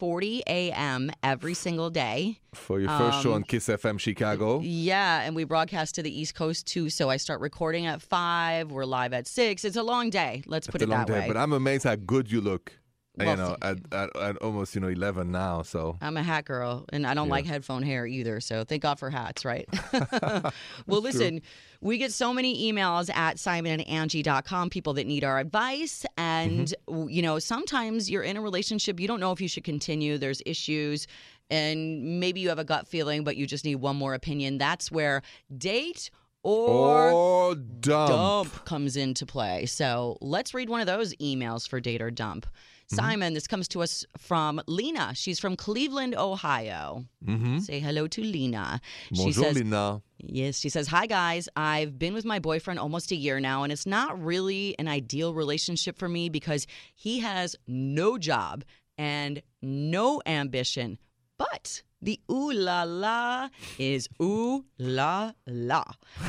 [0.00, 1.10] 4:40 a.m.
[1.22, 2.38] every single day.
[2.54, 4.60] For your first show Um, on Kiss FM Chicago.
[4.60, 6.90] Yeah, and we broadcast to the East Coast too.
[6.90, 8.70] So I start recording at five.
[8.70, 9.64] We're live at six.
[9.64, 10.42] It's a long day.
[10.46, 11.28] Let's put it's it a long that day, way.
[11.28, 12.72] but I'm amazed how good you look.
[13.18, 15.62] Well, you know, at, at, at almost you know 11 now.
[15.62, 17.32] So I'm a hat girl, and I don't Yeah.
[17.32, 18.40] like headphone hair either.
[18.40, 19.66] So thank God for hats, right?
[20.86, 21.40] well, listen,
[21.80, 26.04] we get so many emails at simonandangie.com, people that need our advice.
[26.16, 27.08] And, Mm-hmm.
[27.08, 30.42] you know, sometimes you're in a relationship, you don't know if you should continue, there's
[30.46, 31.06] issues,
[31.50, 34.58] and maybe you have a gut feeling, but you just need one more opinion.
[34.58, 35.22] That's where
[35.56, 36.10] date
[36.42, 37.10] or.
[37.10, 38.10] or dump.
[38.10, 39.66] dump comes into play.
[39.66, 42.46] So let's read one of those emails for date or dump.
[42.88, 45.12] Simon, this comes to us from Lena.
[45.14, 47.04] She's from Cleveland, Ohio.
[47.26, 47.58] Mm-hmm.
[47.58, 48.80] Say hello to Lena.
[49.12, 50.02] she Bonjour, says, Lena.
[50.18, 53.72] Yes, she says, Hi guys, I've been with my boyfriend almost a year now, and
[53.72, 58.64] it's not really an ideal relationship for me because he has no job
[58.96, 60.98] and no ambition.
[61.38, 65.84] But the ooh la la is ooh la la.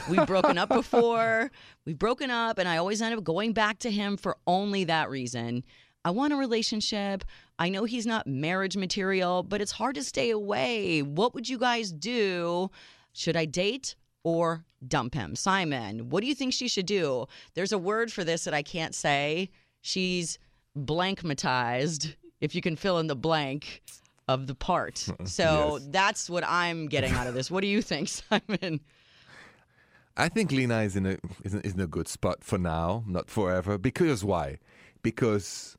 [0.09, 1.51] We've broken up before,
[1.85, 5.09] we've broken up, and I always end up going back to him for only that
[5.09, 5.63] reason.
[6.05, 7.23] I want a relationship.
[7.59, 11.01] I know he's not marriage material, but it's hard to stay away.
[11.01, 12.69] What would you guys do?
[13.13, 15.35] Should I date or dump him?
[15.35, 17.25] Simon, what do you think she should do?
[17.55, 19.49] There's a word for this that I can't say.
[19.81, 20.37] She's
[20.77, 23.81] blankmatized, if you can fill in the blank
[24.27, 25.07] of the part.
[25.25, 25.87] So Yes.
[25.91, 27.49] that's what I'm getting out of this.
[27.49, 28.79] What do you think, Simon?
[30.15, 33.03] I think Lena is in a is in, is in a good spot for now,
[33.07, 33.77] not forever.
[33.77, 34.57] Because why?
[35.03, 35.76] Because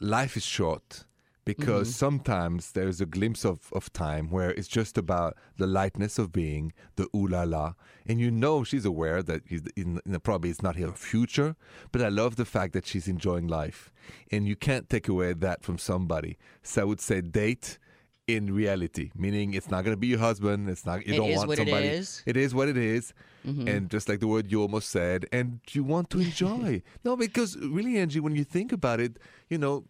[0.00, 1.04] life is short.
[1.46, 2.06] Because Mm-hmm.
[2.06, 6.72] sometimes there's a glimpse of, of time where it's just about the lightness of being,
[6.96, 7.74] the ooh la la,
[8.06, 11.54] and you know she's aware that he's in, in, probably it's not her future.
[11.92, 13.92] But I love the fact that she's enjoying life,
[14.32, 16.38] and you can't take away that from somebody.
[16.62, 17.78] So I would say date
[18.26, 20.68] in reality, meaning it's not going to be your husband.
[20.68, 21.88] It's not you It don't want somebody.
[21.88, 22.22] is.
[22.26, 23.12] It is what it is.
[23.46, 23.68] Mm-hmm.
[23.68, 26.82] And just like the word you almost said, and you want to enjoy.
[27.04, 29.18] no, because really, Angie, when you think about it,
[29.50, 29.84] you know,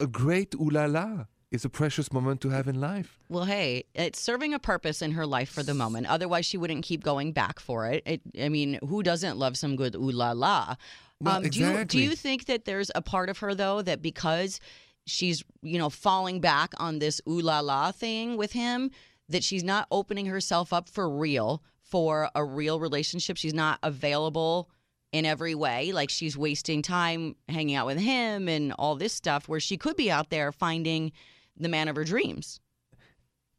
[0.00, 3.18] a great ooh la la is a precious moment to have in life.
[3.28, 6.06] Well, hey, it's serving a purpose in her life for the moment.
[6.08, 8.02] Otherwise, she wouldn't keep going back for it.
[8.06, 10.76] it I mean, who doesn't love some good ooh la la?
[11.20, 14.60] Well, do you do you think that there's a part of her though that because
[15.06, 18.90] she's you know falling back on this ooh la la thing with him,
[19.28, 23.36] that she's not opening herself up for real for a real relationship.
[23.36, 24.70] She's not available
[25.12, 25.92] in every way.
[25.92, 29.96] Like she's wasting time hanging out with him and all this stuff where she could
[29.96, 31.12] be out there finding
[31.56, 32.60] the man of her dreams.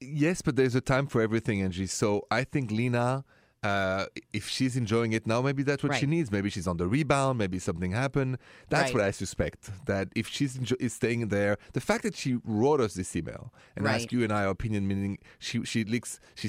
[0.02, 1.88] Yes, but there's a time for everything, Angie.
[1.88, 3.24] So I think Lena,
[3.66, 4.06] uh,
[4.40, 6.28] if she's enjoying it now, maybe that's what she needs.
[6.32, 7.34] Maybe she's on the rebound.
[7.44, 8.38] Maybe something happened.
[8.70, 8.94] That's Right.
[8.96, 9.62] what I suspect.
[9.92, 13.44] That if she's enjo- is staying there, the fact that she wrote us this email
[13.76, 13.96] and Right.
[13.96, 16.48] asked you and I our opinion, meaning she she leaks she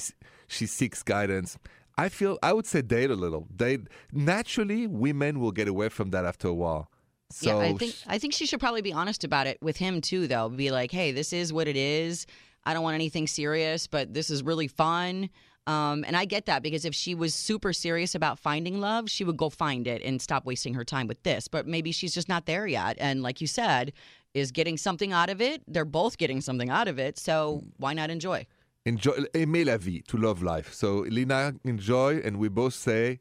[0.56, 1.50] she seeks guidance.
[1.98, 3.44] I feel I would say date a little.
[3.64, 3.82] Date
[4.30, 6.90] naturally, women will get away from that after a while.
[7.30, 10.00] So yeah, I think I think she should probably be honest about it with him
[10.00, 10.48] too, though.
[10.48, 12.26] Be like, hey, this is what it is.
[12.64, 15.30] I don't want anything serious, but this is really fun.
[15.66, 19.24] Um, and I get that because if she was super serious about finding love, she
[19.24, 21.48] would go find it and stop wasting her time with this.
[21.48, 22.96] But maybe she's just not there yet.
[23.00, 23.92] And like you said,
[24.34, 25.62] is getting something out of it.
[25.66, 27.18] They're both getting something out of it.
[27.18, 28.46] So why not enjoy?
[28.86, 30.72] enjoy aimer la vie, to love life.
[30.72, 33.20] So Lena, enjoy, and we both say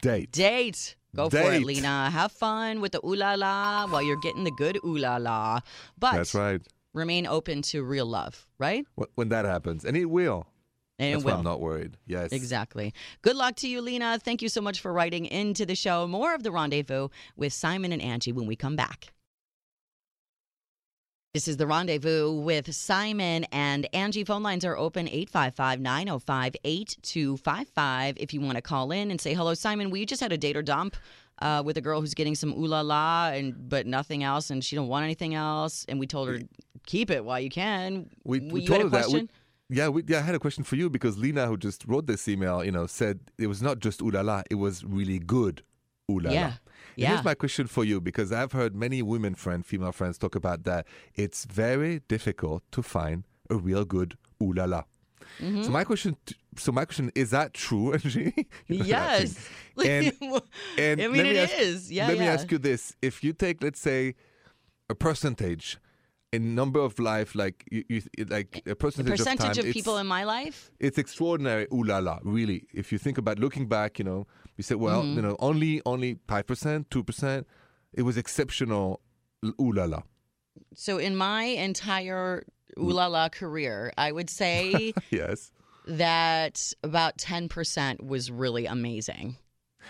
[0.00, 0.32] date.
[0.32, 0.96] Date.
[1.14, 1.66] Go for it, Date.
[1.66, 2.10] Lena.
[2.10, 5.60] Have fun with the ooh la la while you're getting the good ooh la la.
[5.98, 6.62] But That's right.
[6.94, 8.86] remain open to real love, right?
[9.14, 10.46] When that happens, and it will.
[11.02, 11.32] And That's why.
[11.32, 11.96] I'm not worried.
[12.06, 12.30] Yes.
[12.30, 12.94] Exactly.
[13.22, 14.20] Good luck to you, Lena.
[14.22, 16.06] Thank you so much for writing into the show.
[16.06, 19.12] More of the rendezvous with Simon and Angie when we come back.
[21.34, 24.22] This is the rendezvous with Simon and Angie.
[24.22, 29.34] Phone lines are open 855 905 8255 if you want to call in and say
[29.34, 29.54] hello.
[29.54, 30.96] Simon, we just had a date or dump.
[31.40, 34.62] Uh, with a girl who's getting some ooh la la and but nothing else and
[34.62, 36.38] she don't want anything else and we told her
[36.86, 38.08] keep it while you can.
[38.22, 39.04] We, we you told her that.
[39.04, 39.20] question?
[39.22, 39.28] We,
[39.72, 42.28] yeah, we, yeah, I had a question for you because Lena, who just wrote this
[42.28, 45.62] email, you know, said it was not just ooh la la, it was really good
[46.10, 46.34] ooh la la.
[46.34, 46.52] Yeah.
[46.96, 47.08] Yeah.
[47.08, 50.64] Here's my question for you because I've heard many women friend, female friends talk about
[50.64, 50.86] that.
[51.14, 54.82] It's very difficult to find a real good ooh la la.
[55.40, 55.62] Mm-hmm.
[55.62, 56.16] So my question,
[56.56, 58.46] so my question is that true, Angie?
[58.66, 59.48] Yes.
[59.78, 60.12] And,
[60.78, 61.90] and I let me it ask, is.
[61.90, 64.14] Yeah, Let me ask you this: If you take, let's say,
[64.90, 65.78] a percentage,
[66.32, 69.74] a number of life, like you, you like a the percentage, percentage of, time, of
[69.74, 71.66] people in my life it's extraordinary.
[71.72, 72.18] Ooh la la!
[72.22, 75.16] Really, if you think about looking back, you know, you say, well, Mm-hmm.
[75.16, 77.46] you know, only only five percent, two percent.
[77.92, 79.00] It was exceptional.
[79.60, 80.02] Ooh la la!
[80.74, 82.44] so in my entire
[82.78, 85.50] ooh la la career i would say Yes,
[85.86, 89.36] that about 10% was really amazing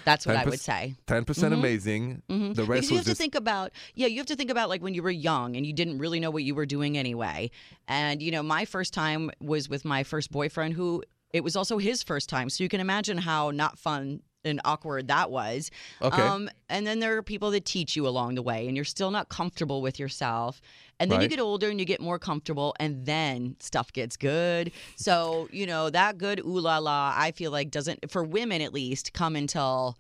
[0.05, 0.59] that's what i would 10%?
[0.59, 2.23] say ten percent amazing.
[2.29, 2.55] Mhm.
[2.55, 4.83] The rest because you have to think about yeah you have to think about like
[4.83, 7.51] when you were young and you didn't really know what you were doing anyway
[7.89, 11.03] and you know my first time was with my first boyfriend who
[11.33, 15.09] it was also his first time so you can imagine how not fun and awkward
[15.09, 15.71] that was.
[16.01, 16.21] Okay.
[16.21, 19.11] um, and then there are people that teach you along the way and you're still
[19.11, 20.61] not comfortable with yourself.
[21.01, 24.71] And then you get older and you get more comfortable and then stuff gets good.
[24.97, 28.73] So you know that good ooh la la i feel like doesn't for women at
[28.73, 29.97] least come until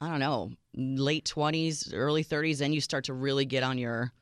[0.00, 4.12] I don't know, late 20s, early 30s, then you start to really get on your,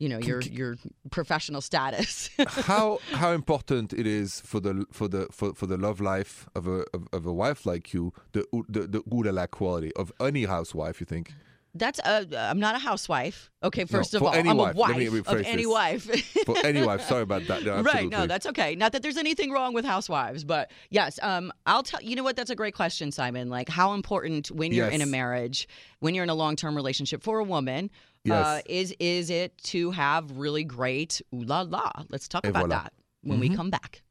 [0.00, 0.76] you know, your your
[1.10, 2.30] professional status.
[2.48, 6.66] how how important it is for the for the for, for the love life of
[6.66, 10.10] a of, of a wife like you the the the ooh la la quality of
[10.18, 11.32] any housewife you think
[11.72, 13.48] That's uh, I'm not a housewife.
[13.62, 14.74] Okay, first of all, I'm wife.
[14.74, 15.66] a wife of any this.
[15.66, 16.02] wife.
[16.46, 18.74] for any wife sorry about that no, Right, no, that's okay.
[18.74, 22.34] Not that there's anything wrong with housewives, but yes, um, I'll tell you know what.
[22.34, 23.50] That's a great question, Simon.
[23.50, 25.68] Like, how important when you're in a marriage,
[26.00, 27.90] when you're in a long term relationship for a woman,
[28.28, 31.90] uh, is is it to have really great ooh la la?
[32.10, 32.82] Let's talk Et about voilà.
[32.84, 33.56] that when we Mhm.
[33.56, 34.02] come back.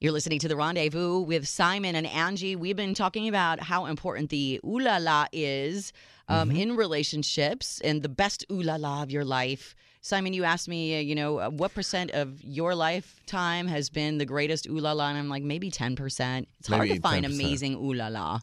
[0.00, 2.56] You're listening to the Rendezvous with Simon and Angie.
[2.56, 5.92] We've been talking about how important the ooh la la is
[6.28, 6.56] um, Mm-hmm.
[6.58, 9.74] in relationships and the best ooh la la of your life.
[10.00, 14.16] Simon, you asked me, uh, you know, uh, what percent of your lifetime has been
[14.16, 15.08] the greatest ooh la la?
[15.10, 16.46] And I'm like, maybe 10%.
[16.60, 17.34] It's hard to find 10%.
[17.34, 18.40] amazing ooh la la.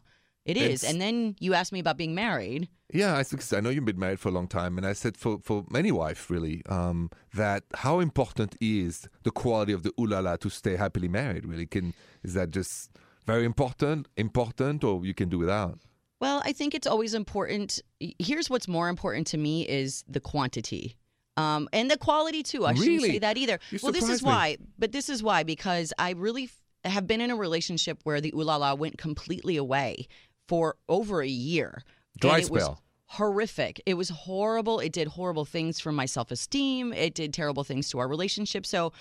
[0.48, 0.82] It is.
[0.82, 2.68] It's- And then you asked me about being married.
[2.92, 5.16] Yeah, I, think- I know you've been married for a long time, and I said
[5.16, 10.06] for, for many wives really um, that how important is the quality of the ooh
[10.06, 11.44] la la to stay happily married?
[11.44, 12.90] Really, can is that just
[13.26, 15.78] very important, important, or you can do without?
[16.20, 17.80] Well, I think it's always important.
[18.18, 20.96] Here's what's more important to me is the quantity.
[21.36, 22.64] Um, and the quality too.
[22.66, 23.60] I shouldn't say that either.
[23.70, 24.26] You well, this is me.
[24.28, 24.56] why.
[24.78, 28.32] But this is why because I really f- have been in a relationship where the
[28.34, 30.08] ooh la la went completely away
[30.48, 31.82] for over a year.
[32.18, 32.82] Dry and it was spell.
[33.06, 33.80] horrific.
[33.86, 34.80] It was horrible.
[34.80, 36.92] It did horrible things for my self esteem.
[36.92, 38.66] It did terrible things to our relationship.
[38.66, 38.92] So,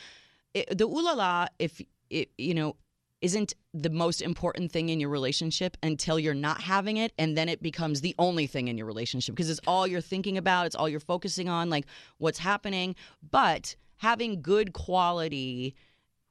[0.54, 2.76] it, the ooh la la, if it, you know,
[3.22, 7.50] isn't the most important thing in your relationship until you're not having it and then
[7.50, 10.76] it becomes the only thing in your relationship because it's all you're thinking about it's
[10.76, 11.86] all you're focusing on like
[12.20, 12.96] what's happening
[13.32, 15.76] but having good quality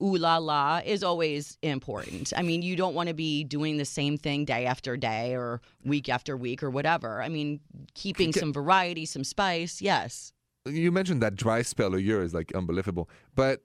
[0.03, 2.33] ooh la la is always important.
[2.37, 5.61] I mean, you don't want to be doing the same thing day after day or
[5.85, 7.23] week after week or whatever.
[7.23, 7.61] I mean,
[7.95, 10.33] keeping some variety, some spice, yes.
[10.69, 13.09] You mentioned that dry spell a year is like unbelievable.
[13.37, 13.63] But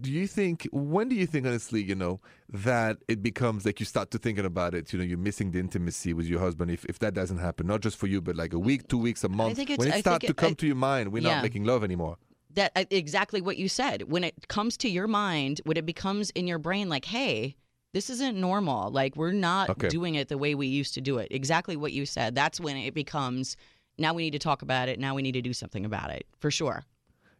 [0.00, 3.86] do you think, when do you think, honestly, you know, that it becomes like you
[3.86, 6.84] start to thinking about it, you know, you're missing the intimacy with your husband if,
[6.86, 9.28] if that doesn't happen, not just for you, but like a week, two weeks, a
[9.28, 9.56] month.
[9.56, 11.34] think it's- when it I starts to come to your mind, we're yeah.
[11.36, 12.16] not making love anymore.
[12.54, 14.10] That uh, exactly what you said.
[14.10, 17.56] When it comes to your mind, when it becomes in your brain like, "Hey,
[17.94, 18.90] this isn't normal.
[18.90, 19.88] Like we're not Okay.
[19.88, 22.34] doing it the way we used to do it." Exactly what you said.
[22.34, 23.56] That's when it becomes
[23.98, 24.98] now we need to talk about it.
[24.98, 26.26] Now we need to do something about it.
[26.40, 26.84] For sure.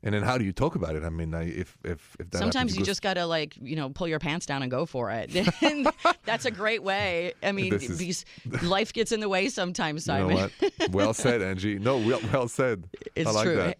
[0.02, 1.04] And then how do you talk about it?
[1.04, 3.90] I mean, if, if, if Sometimes happens, you go- just got to like, you know,
[3.90, 5.30] pull your pants down and go for it.
[6.24, 7.34] That's a great way.
[7.42, 10.50] I mean, is- because life gets in the way sometimes, You know Simon.
[10.90, 11.78] Well said, Angie.
[11.78, 12.88] No, well, well said.
[13.14, 13.56] It's I like true.
[13.56, 13.78] that.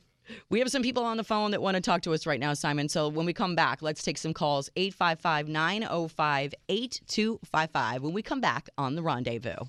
[0.48, 2.54] We have some people on the phone that want to talk to us right now,
[2.54, 2.88] Simon.
[2.88, 8.40] So when we come back, let's take some calls 855 905 8255 when we come
[8.40, 9.66] back on The Rendezvous.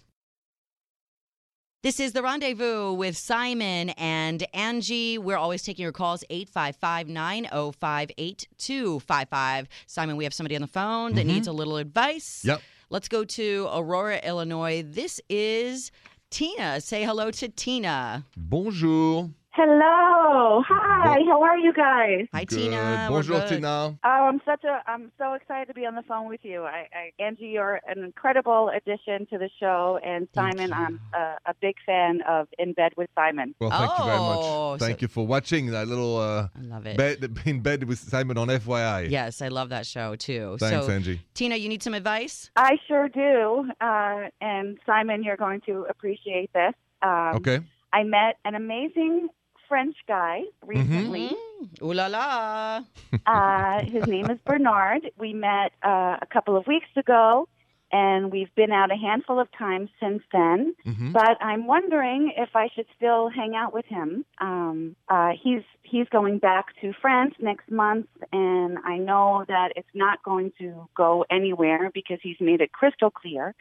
[1.83, 5.17] This is The Rendezvous with Simon and Angie.
[5.17, 9.67] We're always taking your calls 855 905 8255.
[9.87, 11.29] Simon, we have somebody on the phone that mm-hmm.
[11.29, 12.43] needs a little advice.
[12.45, 12.61] Yep.
[12.91, 14.83] Let's go to Aurora, Illinois.
[14.83, 15.91] This is
[16.29, 16.81] Tina.
[16.81, 18.25] Say hello to Tina.
[18.37, 19.31] Bonjour.
[19.53, 20.63] Hello.
[20.65, 21.19] Hi.
[21.27, 22.25] How are you guys?
[22.33, 22.55] Hi, Good.
[22.57, 23.07] Tina.
[23.09, 23.49] Bonjour, good.
[23.49, 23.97] Tina.
[24.01, 26.63] Oh, I'm such a I'm so excited to be on the phone with you.
[26.63, 30.71] I, I Angie, you're an incredible addition to the show, and Simon.
[30.71, 33.53] I'm a, a big fan of In Bed with Simon.
[33.59, 34.79] Well, thank you very Oh, much.
[34.79, 36.95] Thank so- you for watching that little uh, I love it.
[36.95, 39.09] bed in bed with Simon on FYI.
[39.09, 40.55] Yes, I love that show too.
[40.61, 41.19] Thanks, so, Angie.
[41.33, 42.49] Tina, you need some advice?
[42.55, 43.69] I sure do.
[43.81, 46.73] Uh, and Simon, you're going to appreciate this.
[47.01, 47.59] Um, Okay.
[47.93, 49.27] I met an amazing
[49.71, 51.29] French guy recently.
[51.29, 52.81] Mm, ooh la la.
[53.25, 55.03] uh, his name is Bernard.
[55.17, 57.47] We met uh, a couple of weeks ago,
[57.89, 60.75] and we've been out a handful of times since then.
[60.83, 64.25] hmm But I'm wondering if I should still hang out with him.
[64.39, 69.95] Um, uh, he's he's going back to France next month, and I know that it's
[70.05, 70.67] not going to
[71.03, 73.55] go anywhere because he's made it crystal clear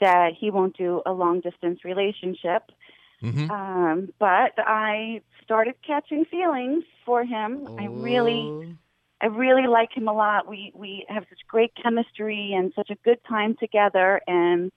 [0.00, 2.62] that he won't do a long distance relationship.
[3.22, 7.68] Hmm Um, but I started catching feelings for him.
[7.78, 8.54] I really
[9.20, 10.48] I really like him a lot.
[10.48, 14.70] We we have such great chemistry and such a good time together and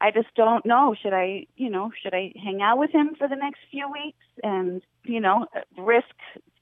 [0.00, 0.94] I just don't know.
[1.00, 4.24] Should I, you know, should I hang out with him for the next few weeks
[4.42, 5.46] and, you know,
[5.78, 6.14] risk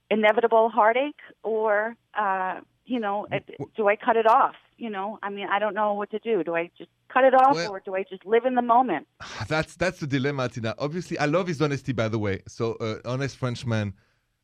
[0.09, 3.27] inevitable heartache or uh, you know,
[3.75, 4.55] do I cut it off?
[4.79, 6.41] You know, I mean, I don't know what to do.
[6.41, 9.07] Do I just cut it off Well- or do I just live in the moment?
[9.49, 10.73] That's that's the dilemma, Tina.
[10.79, 12.41] Obviously, I love his honesty, by the way.
[12.47, 13.93] So, uh, honest Frenchman,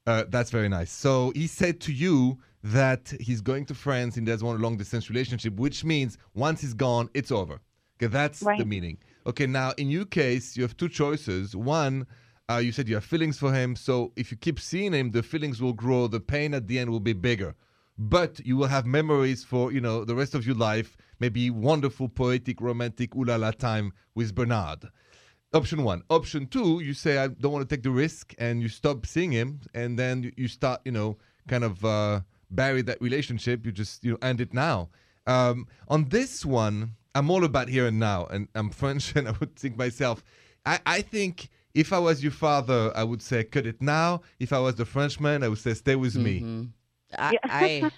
[0.05, 0.91] uh, that's very nice.
[0.91, 5.09] So, he said to you that he's going to France and want a long distance
[5.09, 7.61] relationship, which means once he's gone, it's over.
[7.97, 8.97] Okay, that's the meaning.
[9.25, 11.55] Okay, now in your case, you have two choices.
[11.55, 12.05] One,
[12.49, 13.75] uh, you said you have feelings for him.
[13.75, 16.07] So, if you keep seeing him, the feelings will grow.
[16.07, 17.55] The pain at the end will be bigger.
[17.97, 20.97] But you will have memories for you know the rest of your life.
[21.19, 24.89] Maybe wonderful, poetic, romantic, ooh la la time with Bernard.
[25.53, 26.03] Option one.
[26.09, 29.31] Option two, you say I don't want to take the risk, and you stop seeing
[29.31, 32.19] him, and then you- start, you know, kind of uh,
[32.51, 33.65] bury that relationship.
[33.65, 34.89] You just you know end it now.
[35.25, 39.31] Um, on this one, I'm all about here and now, and I'm French, and I
[39.39, 40.21] would think myself,
[40.65, 44.21] I, I think if I was your father, I would say cut it now.
[44.39, 46.39] If I was the Frenchman, I would say stay with me.
[47.17, 47.91] I, I,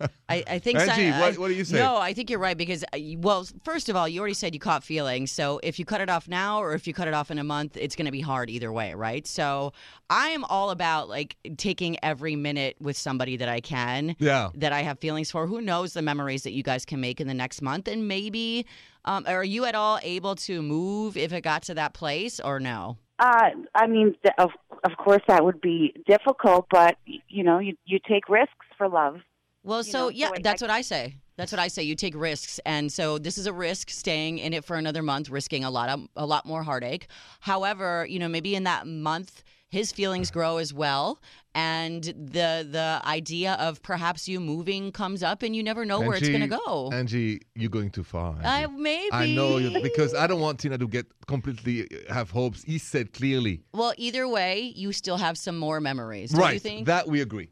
[0.28, 0.80] I, I think.
[0.80, 1.78] so- Angie, I- what- what do you say?
[1.78, 4.60] No, I think you're right because, uh, well, first of all, you already said you
[4.60, 5.30] caught feelings.
[5.30, 7.44] So if you cut it off now or if you cut it off in a
[7.44, 9.26] month, it's going to be hard either way, right?
[9.26, 9.72] So
[10.10, 14.16] I am all about like taking every minute with somebody that I can.
[14.18, 14.50] Yeah.
[14.54, 15.46] That I have feelings for.
[15.46, 18.66] Who knows the memories that you guys can make in the next month, and maybe,
[19.04, 22.58] um, are you at all able to move if it got to that place or
[22.58, 22.96] no?
[23.18, 24.50] Uh, I mean, of
[24.84, 26.96] of course that would be difficult, but
[27.28, 29.16] you know, you you take risks for love.
[29.64, 31.16] Well, so know, yeah, so that's I- what I say.
[31.36, 31.82] That's what I say.
[31.82, 35.28] You take risks, and so this is a risk staying in it for another month,
[35.28, 37.08] risking a lot of a lot more heartache.
[37.40, 41.20] However, you know, maybe in that month his feelings grow as well,
[41.54, 46.16] and the the idea of perhaps you moving comes up, and you never know where
[46.16, 46.90] it's going to go.
[46.92, 48.36] Angie, you're going too far.
[48.44, 48.76] I Angie.
[48.76, 52.62] maybe I know you because I don't want Tina to get completely uh, have hopes.
[52.62, 56.30] He said clearly, Well, either way, you still have some more memories.
[56.30, 56.54] Don't right?
[56.54, 56.86] you think?
[56.86, 57.50] That we agree.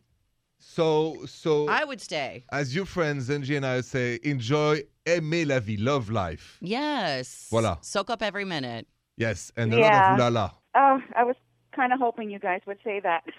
[0.58, 2.44] So, so I would stay.
[2.50, 6.58] as your friends, Angie and I say, enjoy, aimer la vie, love life.
[6.60, 7.48] Yes.
[7.52, 7.84] Voilà.
[7.84, 8.86] Soak up every minute.
[9.16, 9.84] Yes, and a Yeah.
[9.90, 10.50] lot of ooh la la.
[10.74, 11.36] Oh, I was
[11.74, 13.22] kind of hoping you guys would say that.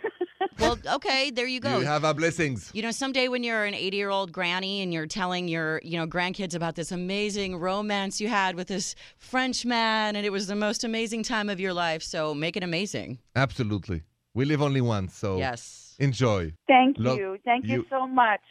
[0.60, 1.80] Well, okay, there you go.
[1.80, 2.70] You have our blessings.
[2.74, 5.98] You know, someday when you're an 80 year old granny and you're telling your, you
[5.98, 10.48] know, grandkids about this amazing romance you had with this French man and it was
[10.48, 12.04] the most amazing time of your life.
[12.04, 13.20] So make it amazing.
[13.36, 14.04] Absolutely.
[14.34, 15.96] We live only once, so Yes.
[16.00, 16.54] enjoy.
[16.68, 17.38] Thank Look, you.
[17.44, 18.42] Thank you, you- so much.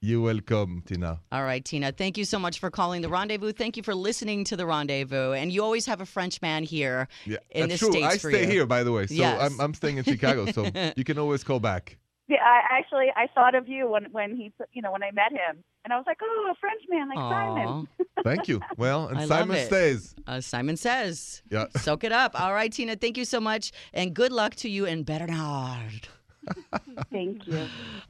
[0.00, 1.18] You're welcome, Tina.
[1.32, 3.50] All right, Tina, thank you so much for calling the rendezvous.
[3.52, 5.32] Thank you for listening to the rendezvous.
[5.32, 7.92] And you always have a French man here Yeah, in that's the true.
[7.92, 8.50] States I for stay you.
[8.50, 9.06] here, by the way.
[9.08, 9.40] So Yes.
[9.42, 11.98] I'm, I'm staying in Chicago, so you can always call back.
[12.28, 15.32] Yeah, I actually I thought of you when when he you know when I met
[15.32, 17.88] him, and I was like, oh, a French man like Simon.
[17.98, 18.04] Aw.
[18.22, 18.60] Thank you.
[18.76, 19.66] Well, and I love Simon it.
[19.66, 20.14] stays.
[20.26, 21.42] Uh, Simon says.
[21.50, 21.64] Yeah.
[21.78, 22.38] Soak it up.
[22.38, 23.72] All right, Tina, thank you so much.
[23.94, 26.08] And good luck to you and Bernard.
[27.12, 27.66] Thank you.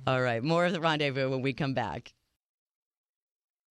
[0.07, 2.13] All right, more of the rendezvous when we come back.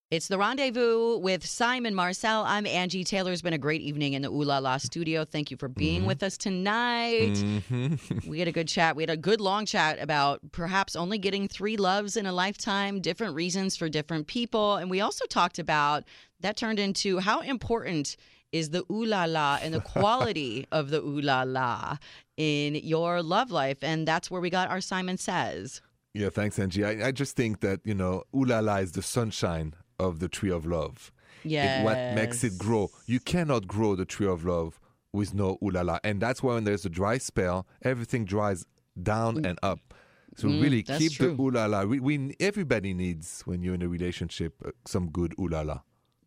[0.10, 2.46] It's the rendezvous with Simon Marcel.
[2.46, 3.34] I'm Angie Taylor.
[3.34, 5.26] It's been a great evening in the Ooh La La studio.
[5.26, 7.34] Thank you for being with us tonight.
[7.34, 8.30] Mm-hmm.
[8.30, 8.96] We had a good chat.
[8.96, 13.02] We had a good long chat about perhaps only getting three loves in a lifetime,
[13.02, 14.78] different reasons for different people.
[14.78, 16.06] And we also talked about
[16.40, 18.16] that turned into how important
[18.52, 21.98] is the ooh la la and the quality of the ooh la la
[22.38, 23.78] in your love life.
[23.84, 25.82] And that's where we got our Simon Says.
[26.14, 26.84] Yeah, thanks, Angie.
[26.86, 30.28] I, I just think that, you know, ooh la la is the sunshine of the
[30.28, 31.12] tree of love.
[31.44, 31.84] Yeah.
[31.84, 32.90] What makes it grow.
[33.06, 34.80] You cannot grow the tree of love
[35.14, 36.00] with no ooh la la.
[36.04, 38.66] And that's why when there's a dry spell, everything dries
[39.02, 39.94] down and up.
[40.36, 40.88] So really Mm.
[40.88, 41.36] that's keep true.
[41.36, 41.84] the ooh la la.
[41.84, 45.80] We, we, everybody needs, when you're in a relationship, uh, some good ooh la la.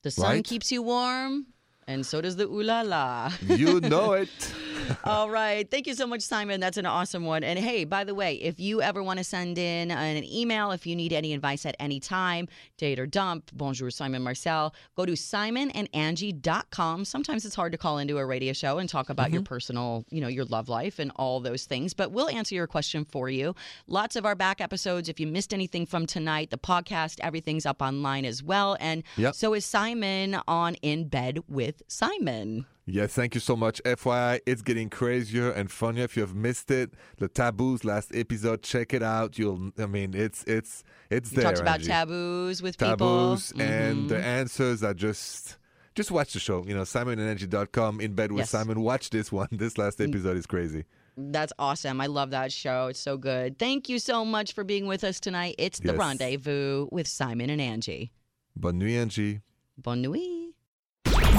[0.03, 0.45] The sun Right?
[0.45, 1.47] keeps you warm,
[1.87, 3.33] and so does the ooh la la.
[3.47, 4.28] You know it.
[5.05, 5.70] All right.
[5.70, 6.61] Thank you so much, Simon.
[6.61, 7.45] That's an awesome one.
[7.45, 10.86] And hey, by the way, if you ever want to send in an email, if
[10.86, 15.12] you need any advice at any time, date or dump, bonjour, Simon Marcel, go to
[15.12, 17.05] simonandangie.com.
[17.05, 19.49] Sometimes it's hard to call into a radio show and talk about your mm-hmm.
[19.49, 23.05] personal, you know, your love life and all those things, but we'll answer your question
[23.05, 23.55] for you.
[23.86, 25.09] Lots of our back episodes.
[25.09, 28.76] If you missed anything from tonight, the podcast, everything's up online as well.
[28.80, 29.34] And Yep.
[29.34, 32.66] so is Simon on In Bed with Simon.
[32.93, 33.80] Yes, thank you so much.
[33.84, 36.05] FYI, it's getting crazier and funnier.
[36.05, 39.38] If you have missed it, the taboos last episode, check it out.
[39.38, 41.45] You'll, I mean, it's it's it's You there.
[41.45, 41.88] talked about Angie.
[41.88, 43.62] taboos with taboos people.
[43.66, 44.22] and the Mhm.
[44.22, 45.57] answers are just
[45.95, 46.64] just watch the show.
[46.66, 48.51] You know, SimonandAngie.com in bed with Yes.
[48.51, 48.80] Simon.
[48.80, 49.49] Watch this one.
[49.53, 50.84] This last episode is crazy.
[51.16, 52.01] That's awesome.
[52.01, 52.86] I love that show.
[52.86, 53.59] It's so good.
[53.59, 55.55] Thank you so much for being with us tonight.
[55.59, 55.99] It's the Yes.
[55.99, 58.11] rendezvous with Simon and Angie.
[58.57, 59.41] Bonne nuit, Angie.
[59.76, 60.55] Bonne nuit.